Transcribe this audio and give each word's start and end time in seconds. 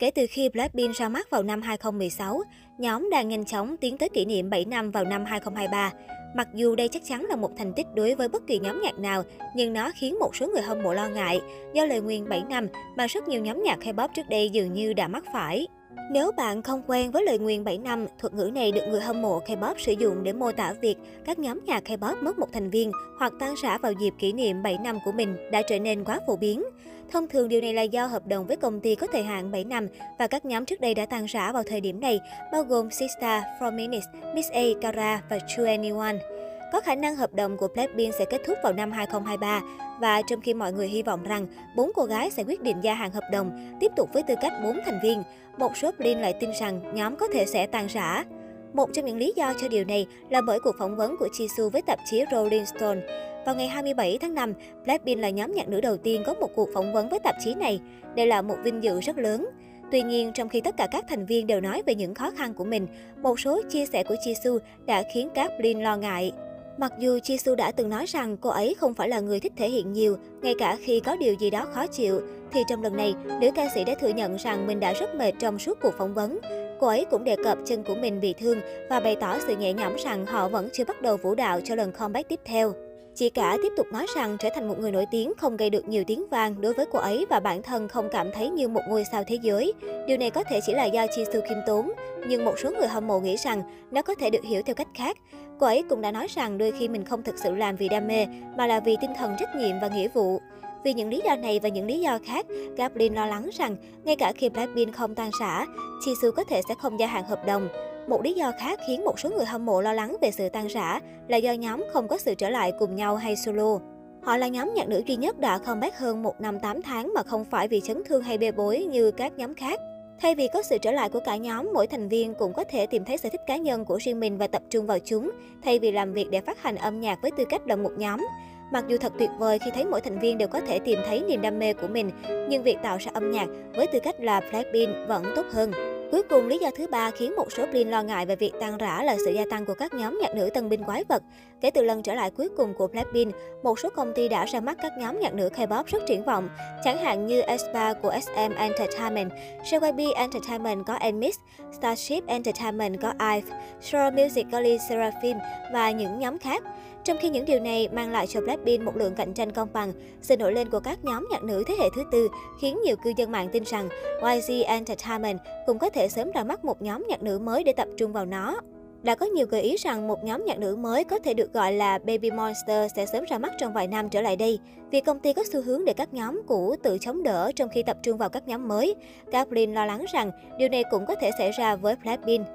Kể 0.00 0.10
từ 0.10 0.26
khi 0.30 0.48
Blackpink 0.48 0.94
ra 0.94 1.08
mắt 1.08 1.30
vào 1.30 1.42
năm 1.42 1.62
2016, 1.62 2.42
nhóm 2.78 3.10
đang 3.10 3.28
nhanh 3.28 3.44
chóng 3.44 3.76
tiến 3.76 3.98
tới 3.98 4.08
kỷ 4.08 4.24
niệm 4.24 4.50
7 4.50 4.64
năm 4.64 4.90
vào 4.90 5.04
năm 5.04 5.24
2023. 5.24 5.92
Mặc 6.34 6.48
dù 6.54 6.74
đây 6.74 6.88
chắc 6.88 7.02
chắn 7.04 7.24
là 7.24 7.36
một 7.36 7.50
thành 7.56 7.72
tích 7.76 7.86
đối 7.94 8.14
với 8.14 8.28
bất 8.28 8.46
kỳ 8.46 8.58
nhóm 8.58 8.80
nhạc 8.82 8.98
nào, 8.98 9.22
nhưng 9.54 9.72
nó 9.72 9.90
khiến 10.00 10.18
một 10.18 10.36
số 10.36 10.46
người 10.46 10.62
hâm 10.62 10.82
mộ 10.82 10.92
lo 10.92 11.08
ngại 11.08 11.40
do 11.72 11.86
lời 11.86 12.00
nguyền 12.00 12.28
7 12.28 12.42
năm 12.48 12.68
mà 12.96 13.06
rất 13.06 13.28
nhiều 13.28 13.40
nhóm 13.40 13.62
nhạc 13.62 13.78
K-pop 13.78 14.08
trước 14.14 14.28
đây 14.28 14.50
dường 14.50 14.72
như 14.72 14.92
đã 14.92 15.08
mắc 15.08 15.24
phải. 15.32 15.66
Nếu 16.10 16.32
bạn 16.32 16.62
không 16.62 16.82
quen 16.86 17.10
với 17.10 17.24
lời 17.24 17.38
nguyền 17.38 17.64
7 17.64 17.78
năm, 17.78 18.06
thuật 18.18 18.34
ngữ 18.34 18.50
này 18.54 18.72
được 18.72 18.82
người 18.88 19.00
hâm 19.00 19.22
mộ 19.22 19.40
K-pop 19.40 19.74
sử 19.78 19.92
dụng 19.92 20.22
để 20.22 20.32
mô 20.32 20.52
tả 20.52 20.74
việc 20.80 20.96
các 21.24 21.38
nhóm 21.38 21.60
nhạc 21.66 21.84
K-pop 21.84 22.22
mất 22.22 22.38
một 22.38 22.48
thành 22.52 22.70
viên 22.70 22.92
hoặc 23.18 23.32
tan 23.40 23.54
rã 23.62 23.78
vào 23.78 23.92
dịp 23.92 24.14
kỷ 24.18 24.32
niệm 24.32 24.62
7 24.62 24.78
năm 24.78 24.98
của 25.04 25.12
mình 25.12 25.36
đã 25.52 25.62
trở 25.62 25.78
nên 25.78 26.04
quá 26.04 26.20
phổ 26.26 26.36
biến. 26.36 26.62
Thông 27.10 27.28
thường 27.28 27.48
điều 27.48 27.60
này 27.60 27.74
là 27.74 27.82
do 27.82 28.06
hợp 28.06 28.26
đồng 28.26 28.46
với 28.46 28.56
công 28.56 28.80
ty 28.80 28.94
có 28.94 29.06
thời 29.06 29.22
hạn 29.22 29.50
7 29.50 29.64
năm 29.64 29.88
và 30.18 30.26
các 30.26 30.44
nhóm 30.44 30.64
trước 30.64 30.80
đây 30.80 30.94
đã 30.94 31.06
tan 31.06 31.24
rã 31.24 31.52
vào 31.52 31.62
thời 31.62 31.80
điểm 31.80 32.00
này, 32.00 32.20
bao 32.52 32.62
gồm 32.62 32.90
Sista, 32.90 33.42
Four 33.60 33.76
Minutes, 33.76 34.06
Miss 34.34 34.50
A, 34.50 34.62
Kara 34.80 35.22
và 35.30 35.38
True 35.56 35.70
Anyone. 35.70 36.39
Có 36.72 36.80
khả 36.80 36.94
năng 36.94 37.16
hợp 37.16 37.34
đồng 37.34 37.56
của 37.56 37.68
Blackpink 37.74 38.14
sẽ 38.14 38.24
kết 38.24 38.40
thúc 38.46 38.58
vào 38.62 38.72
năm 38.72 38.92
2023 38.92 39.60
và 40.00 40.22
trong 40.22 40.40
khi 40.40 40.54
mọi 40.54 40.72
người 40.72 40.88
hy 40.88 41.02
vọng 41.02 41.22
rằng 41.22 41.46
bốn 41.76 41.90
cô 41.94 42.04
gái 42.04 42.30
sẽ 42.30 42.44
quyết 42.46 42.62
định 42.62 42.76
gia 42.82 42.94
hạn 42.94 43.10
hợp 43.10 43.24
đồng 43.32 43.76
tiếp 43.80 43.92
tục 43.96 44.08
với 44.12 44.22
tư 44.22 44.34
cách 44.40 44.52
bốn 44.64 44.80
thành 44.84 45.00
viên, 45.02 45.22
một 45.58 45.76
số 45.76 45.90
Blin 45.98 46.18
lại 46.18 46.34
tin 46.40 46.50
rằng 46.60 46.80
nhóm 46.94 47.16
có 47.16 47.28
thể 47.32 47.46
sẽ 47.46 47.66
tan 47.66 47.86
rã. 47.86 48.24
Một 48.72 48.90
trong 48.92 49.04
những 49.04 49.16
lý 49.16 49.32
do 49.36 49.54
cho 49.60 49.68
điều 49.68 49.84
này 49.84 50.06
là 50.30 50.40
bởi 50.40 50.60
cuộc 50.60 50.74
phỏng 50.78 50.96
vấn 50.96 51.16
của 51.16 51.28
Jisoo 51.32 51.70
với 51.70 51.82
tạp 51.82 51.98
chí 52.10 52.24
Rolling 52.32 52.66
Stone. 52.66 53.00
Vào 53.46 53.54
ngày 53.54 53.68
27 53.68 54.18
tháng 54.20 54.34
5, 54.34 54.54
Blackpink 54.84 55.20
là 55.20 55.30
nhóm 55.30 55.52
nhạc 55.52 55.68
nữ 55.68 55.80
đầu 55.80 55.96
tiên 55.96 56.22
có 56.26 56.34
một 56.34 56.50
cuộc 56.54 56.68
phỏng 56.74 56.92
vấn 56.92 57.08
với 57.08 57.18
tạp 57.18 57.34
chí 57.44 57.54
này. 57.54 57.80
Đây 58.16 58.26
là 58.26 58.42
một 58.42 58.56
vinh 58.64 58.82
dự 58.82 59.00
rất 59.00 59.18
lớn. 59.18 59.46
Tuy 59.90 60.02
nhiên, 60.02 60.32
trong 60.34 60.48
khi 60.48 60.60
tất 60.60 60.76
cả 60.76 60.88
các 60.90 61.04
thành 61.08 61.26
viên 61.26 61.46
đều 61.46 61.60
nói 61.60 61.82
về 61.86 61.94
những 61.94 62.14
khó 62.14 62.30
khăn 62.30 62.54
của 62.54 62.64
mình, 62.64 62.86
một 63.22 63.40
số 63.40 63.62
chia 63.68 63.86
sẻ 63.86 64.02
của 64.02 64.14
Jisoo 64.26 64.58
đã 64.86 65.02
khiến 65.14 65.28
các 65.34 65.50
Blin 65.58 65.80
lo 65.80 65.96
ngại. 65.96 66.32
Mặc 66.78 66.92
dù 66.98 67.18
Jisoo 67.18 67.54
đã 67.54 67.72
từng 67.72 67.88
nói 67.88 68.06
rằng 68.06 68.36
cô 68.36 68.50
ấy 68.50 68.74
không 68.78 68.94
phải 68.94 69.08
là 69.08 69.20
người 69.20 69.40
thích 69.40 69.52
thể 69.56 69.68
hiện 69.68 69.92
nhiều, 69.92 70.16
ngay 70.42 70.54
cả 70.58 70.76
khi 70.84 71.00
có 71.00 71.16
điều 71.16 71.34
gì 71.34 71.50
đó 71.50 71.66
khó 71.74 71.86
chịu, 71.86 72.20
thì 72.52 72.60
trong 72.68 72.82
lần 72.82 72.96
này, 72.96 73.14
nữ 73.40 73.50
ca 73.54 73.68
sĩ 73.74 73.84
đã 73.84 73.94
thừa 73.94 74.08
nhận 74.08 74.36
rằng 74.36 74.66
mình 74.66 74.80
đã 74.80 74.92
rất 74.92 75.14
mệt 75.14 75.32
trong 75.38 75.58
suốt 75.58 75.78
cuộc 75.82 75.94
phỏng 75.98 76.14
vấn. 76.14 76.38
Cô 76.80 76.86
ấy 76.86 77.06
cũng 77.10 77.24
đề 77.24 77.36
cập 77.44 77.58
chân 77.66 77.84
của 77.84 77.94
mình 77.94 78.20
bị 78.20 78.34
thương 78.38 78.60
và 78.90 79.00
bày 79.00 79.16
tỏ 79.16 79.38
sự 79.46 79.56
nhẹ 79.56 79.72
nhõm 79.72 79.96
rằng 79.96 80.26
họ 80.26 80.48
vẫn 80.48 80.68
chưa 80.72 80.84
bắt 80.84 81.02
đầu 81.02 81.16
vũ 81.16 81.34
đạo 81.34 81.60
cho 81.64 81.74
lần 81.74 81.92
comeback 81.92 82.28
tiếp 82.28 82.40
theo. 82.44 82.74
Chị 83.20 83.30
cả 83.30 83.56
tiếp 83.62 83.72
tục 83.76 83.86
nói 83.92 84.06
rằng 84.14 84.36
trở 84.38 84.48
thành 84.54 84.68
một 84.68 84.78
người 84.78 84.92
nổi 84.92 85.06
tiếng 85.10 85.32
không 85.38 85.56
gây 85.56 85.70
được 85.70 85.88
nhiều 85.88 86.04
tiếng 86.06 86.28
vang 86.30 86.60
đối 86.60 86.72
với 86.72 86.86
cô 86.92 86.98
ấy 86.98 87.26
và 87.30 87.40
bản 87.40 87.62
thân 87.62 87.88
không 87.88 88.08
cảm 88.12 88.30
thấy 88.34 88.50
như 88.50 88.68
một 88.68 88.80
ngôi 88.88 89.04
sao 89.12 89.24
thế 89.26 89.38
giới. 89.42 89.72
Điều 90.06 90.16
này 90.16 90.30
có 90.30 90.44
thể 90.44 90.60
chỉ 90.66 90.72
là 90.72 90.84
do 90.84 91.04
Jisoo 91.04 91.40
khiêm 91.48 91.58
tốn, 91.66 91.92
nhưng 92.28 92.44
một 92.44 92.54
số 92.58 92.70
người 92.70 92.88
hâm 92.88 93.06
mộ 93.06 93.20
nghĩ 93.20 93.36
rằng 93.36 93.62
nó 93.90 94.02
có 94.02 94.14
thể 94.14 94.30
được 94.30 94.44
hiểu 94.44 94.62
theo 94.66 94.74
cách 94.74 94.88
khác. 94.94 95.16
Cô 95.58 95.66
ấy 95.66 95.82
cũng 95.88 96.00
đã 96.00 96.12
nói 96.12 96.26
rằng 96.30 96.58
đôi 96.58 96.72
khi 96.78 96.88
mình 96.88 97.04
không 97.04 97.22
thực 97.22 97.38
sự 97.38 97.54
làm 97.54 97.76
vì 97.76 97.88
đam 97.88 98.08
mê, 98.08 98.26
mà 98.56 98.66
là 98.66 98.80
vì 98.80 98.96
tinh 99.00 99.10
thần 99.18 99.36
trách 99.38 99.56
nhiệm 99.56 99.80
và 99.80 99.88
nghĩa 99.88 100.08
vụ. 100.08 100.40
Vì 100.84 100.94
những 100.94 101.08
lý 101.08 101.20
do 101.24 101.36
này 101.36 101.60
và 101.62 101.68
những 101.68 101.86
lý 101.86 102.00
do 102.00 102.18
khác, 102.24 102.46
Gablin 102.76 103.14
lo 103.14 103.26
lắng 103.26 103.50
rằng 103.58 103.76
ngay 104.04 104.16
cả 104.16 104.32
khi 104.32 104.48
Blackpink 104.48 104.94
không 104.94 105.14
tan 105.14 105.30
rã, 105.40 105.66
Jisoo 106.06 106.32
có 106.32 106.44
thể 106.44 106.60
sẽ 106.68 106.74
không 106.82 107.00
gia 107.00 107.06
hạn 107.06 107.24
hợp 107.24 107.46
đồng. 107.46 107.68
Một 108.10 108.22
lý 108.22 108.32
do 108.32 108.52
khác 108.58 108.80
khiến 108.86 109.04
một 109.04 109.20
số 109.20 109.30
người 109.30 109.46
hâm 109.46 109.66
mộ 109.66 109.80
lo 109.80 109.92
lắng 109.92 110.16
về 110.20 110.30
sự 110.30 110.48
tan 110.48 110.66
rã 110.66 111.00
là 111.28 111.36
do 111.36 111.52
nhóm 111.52 111.84
không 111.92 112.08
có 112.08 112.18
sự 112.18 112.34
trở 112.34 112.50
lại 112.50 112.72
cùng 112.78 112.94
nhau 112.94 113.16
hay 113.16 113.36
solo. 113.36 113.78
Họ 114.22 114.36
là 114.36 114.48
nhóm 114.48 114.72
nhạc 114.74 114.88
nữ 114.88 115.02
duy 115.06 115.16
nhất 115.16 115.38
đã 115.38 115.58
comeback 115.58 115.96
hơn 115.96 116.22
một 116.22 116.40
năm 116.40 116.60
8 116.60 116.82
tháng 116.82 117.14
mà 117.14 117.22
không 117.22 117.44
phải 117.44 117.68
vì 117.68 117.80
chấn 117.80 118.02
thương 118.04 118.22
hay 118.22 118.38
bê 118.38 118.52
bối 118.52 118.84
như 118.90 119.10
các 119.10 119.32
nhóm 119.36 119.54
khác. 119.54 119.80
Thay 120.20 120.34
vì 120.34 120.48
có 120.52 120.62
sự 120.62 120.78
trở 120.78 120.92
lại 120.92 121.08
của 121.08 121.20
cả 121.24 121.36
nhóm, 121.36 121.70
mỗi 121.74 121.86
thành 121.86 122.08
viên 122.08 122.34
cũng 122.34 122.52
có 122.52 122.64
thể 122.64 122.86
tìm 122.86 123.04
thấy 123.04 123.18
sở 123.18 123.28
thích 123.28 123.40
cá 123.46 123.56
nhân 123.56 123.84
của 123.84 123.98
riêng 124.00 124.20
mình 124.20 124.38
và 124.38 124.46
tập 124.46 124.62
trung 124.70 124.86
vào 124.86 124.98
chúng, 124.98 125.30
thay 125.64 125.78
vì 125.78 125.92
làm 125.92 126.12
việc 126.12 126.30
để 126.30 126.40
phát 126.40 126.62
hành 126.62 126.76
âm 126.76 127.00
nhạc 127.00 127.18
với 127.22 127.30
tư 127.30 127.44
cách 127.44 127.66
là 127.66 127.76
một 127.76 127.92
nhóm. 127.96 128.26
Mặc 128.72 128.84
dù 128.88 128.96
thật 128.98 129.12
tuyệt 129.18 129.30
vời 129.38 129.58
khi 129.58 129.70
thấy 129.74 129.84
mỗi 129.84 130.00
thành 130.00 130.18
viên 130.18 130.38
đều 130.38 130.48
có 130.48 130.60
thể 130.60 130.78
tìm 130.78 130.98
thấy 131.06 131.22
niềm 131.28 131.42
đam 131.42 131.58
mê 131.58 131.72
của 131.72 131.88
mình, 131.88 132.10
nhưng 132.48 132.62
việc 132.62 132.76
tạo 132.82 132.96
ra 133.00 133.10
âm 133.14 133.30
nhạc 133.30 133.46
với 133.76 133.86
tư 133.86 134.00
cách 134.00 134.20
là 134.20 134.40
Blackpink 134.50 134.90
vẫn 135.08 135.24
tốt 135.36 135.46
hơn. 135.52 135.72
Cuối 136.10 136.22
cùng, 136.22 136.48
lý 136.48 136.58
do 136.58 136.70
thứ 136.76 136.86
ba 136.86 137.10
khiến 137.10 137.36
một 137.36 137.52
số 137.52 137.66
Blin 137.66 137.88
lo 137.88 138.02
ngại 138.02 138.26
về 138.26 138.36
việc 138.36 138.52
tan 138.60 138.78
rã 138.78 139.02
là 139.02 139.16
sự 139.24 139.32
gia 139.32 139.44
tăng 139.50 139.66
của 139.66 139.74
các 139.74 139.94
nhóm 139.94 140.18
nhạc 140.22 140.34
nữ 140.34 140.50
tân 140.54 140.68
binh 140.68 140.84
quái 140.84 141.04
vật. 141.08 141.22
Kể 141.60 141.70
từ 141.70 141.82
lần 141.82 142.02
trở 142.02 142.14
lại 142.14 142.30
cuối 142.30 142.48
cùng 142.56 142.74
của 142.74 142.86
Blackpink, 142.86 143.34
một 143.62 143.78
số 143.78 143.88
công 143.96 144.12
ty 144.14 144.28
đã 144.28 144.44
ra 144.44 144.60
mắt 144.60 144.78
các 144.82 144.92
nhóm 144.98 145.20
nhạc 145.20 145.34
nữ 145.34 145.48
K-pop 145.56 145.84
rất 145.86 146.02
triển 146.06 146.24
vọng, 146.24 146.48
chẳng 146.84 146.98
hạn 146.98 147.26
như 147.26 147.40
aespa 147.40 147.92
của 147.92 148.14
SM 148.22 148.54
Entertainment, 148.56 149.30
JYP 149.64 150.14
Entertainment 150.14 150.86
có 150.86 150.94
Enmix, 150.94 151.36
Starship 151.78 152.26
Entertainment 152.26 153.00
có 153.02 153.12
IVE, 153.18 153.56
Star 153.80 154.14
Music 154.14 154.46
có 154.52 154.60
Lee 154.60 154.78
Seraphim 154.88 155.36
và 155.72 155.90
những 155.90 156.18
nhóm 156.18 156.38
khác. 156.38 156.62
Trong 157.04 157.16
khi 157.20 157.28
những 157.28 157.44
điều 157.44 157.60
này 157.60 157.88
mang 157.92 158.10
lại 158.10 158.26
cho 158.26 158.40
Blackpink 158.40 158.84
một 158.84 158.96
lượng 158.96 159.14
cạnh 159.14 159.34
tranh 159.34 159.52
công 159.52 159.68
bằng, 159.72 159.92
sự 160.22 160.36
nổi 160.36 160.52
lên 160.52 160.70
của 160.70 160.80
các 160.80 161.04
nhóm 161.04 161.28
nhạc 161.30 161.42
nữ 161.42 161.64
thế 161.66 161.74
hệ 161.78 161.88
thứ 161.96 162.04
tư 162.12 162.28
khiến 162.60 162.80
nhiều 162.84 162.96
cư 162.96 163.12
dân 163.16 163.32
mạng 163.32 163.48
tin 163.52 163.64
rằng 163.64 163.88
YG 164.22 164.62
Entertainment 164.66 165.38
cũng 165.66 165.78
có 165.78 165.90
thể 165.90 165.99
sớm 166.08 166.30
ra 166.30 166.44
mắt 166.44 166.64
một 166.64 166.82
nhóm 166.82 167.06
nhạc 167.08 167.22
nữ 167.22 167.38
mới 167.38 167.64
để 167.64 167.72
tập 167.72 167.88
trung 167.96 168.12
vào 168.12 168.26
nó. 168.26 168.60
Đã 169.02 169.14
có 169.14 169.26
nhiều 169.26 169.46
gợi 169.46 169.62
ý 169.62 169.76
rằng 169.76 170.08
một 170.08 170.24
nhóm 170.24 170.44
nhạc 170.44 170.58
nữ 170.58 170.76
mới 170.76 171.04
có 171.04 171.18
thể 171.18 171.34
được 171.34 171.52
gọi 171.52 171.72
là 171.72 171.98
Baby 171.98 172.30
Monster 172.30 172.92
sẽ 172.96 173.06
sớm 173.06 173.24
ra 173.28 173.38
mắt 173.38 173.52
trong 173.58 173.72
vài 173.72 173.86
năm 173.86 174.08
trở 174.08 174.20
lại 174.20 174.36
đây. 174.36 174.58
Vì 174.90 175.00
công 175.00 175.20
ty 175.20 175.32
có 175.32 175.42
xu 175.52 175.62
hướng 175.62 175.84
để 175.84 175.92
các 175.92 176.14
nhóm 176.14 176.42
cũ 176.46 176.76
tự 176.82 176.98
chống 177.00 177.22
đỡ 177.22 177.52
trong 177.56 177.68
khi 177.68 177.82
tập 177.82 177.96
trung 178.02 178.18
vào 178.18 178.28
các 178.28 178.48
nhóm 178.48 178.68
mới. 178.68 178.94
Kaplan 179.32 179.74
lo 179.74 179.86
lắng 179.86 180.04
rằng 180.12 180.30
điều 180.58 180.68
này 180.68 180.84
cũng 180.90 181.06
có 181.06 181.14
thể 181.14 181.30
xảy 181.38 181.50
ra 181.50 181.76
với 181.76 181.96
Blackpink. 181.96 182.46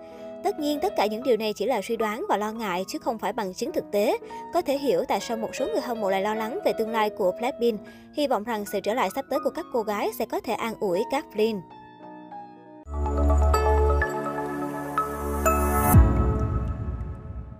Tất 0.43 0.59
nhiên, 0.59 0.79
tất 0.79 0.93
cả 0.97 1.05
những 1.05 1.23
điều 1.23 1.37
này 1.37 1.53
chỉ 1.55 1.65
là 1.65 1.81
suy 1.81 1.95
đoán 1.95 2.25
và 2.29 2.37
lo 2.37 2.51
ngại 2.51 2.83
chứ 2.87 2.99
không 2.99 3.17
phải 3.17 3.33
bằng 3.33 3.53
chứng 3.53 3.71
thực 3.71 3.83
tế. 3.91 4.17
Có 4.53 4.61
thể 4.61 4.77
hiểu 4.77 5.03
tại 5.07 5.19
sao 5.19 5.37
một 5.37 5.55
số 5.55 5.67
người 5.67 5.81
hâm 5.81 6.01
mộ 6.01 6.09
lại 6.09 6.21
lo 6.21 6.35
lắng 6.35 6.59
về 6.65 6.73
tương 6.77 6.89
lai 6.89 7.09
của 7.09 7.31
Blackpink. 7.39 7.79
Hy 8.13 8.27
vọng 8.27 8.43
rằng 8.43 8.65
sự 8.65 8.79
trở 8.79 8.93
lại 8.93 9.09
sắp 9.15 9.25
tới 9.29 9.39
của 9.43 9.49
các 9.49 9.65
cô 9.73 9.81
gái 9.81 10.09
sẽ 10.19 10.25
có 10.25 10.39
thể 10.39 10.53
an 10.53 10.73
ủi 10.79 11.03
các 11.11 11.25
Blin. 11.35 11.57